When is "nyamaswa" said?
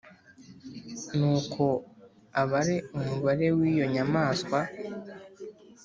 3.93-4.59